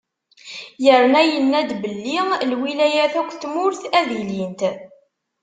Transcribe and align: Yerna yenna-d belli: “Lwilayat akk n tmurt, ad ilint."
Yerna 0.85 1.21
yenna-d 1.31 1.71
belli: 1.81 2.17
“Lwilayat 2.51 3.13
akk 3.21 3.31
n 3.33 3.37
tmurt, 3.41 3.81
ad 3.99 4.09
ilint." 4.19 4.61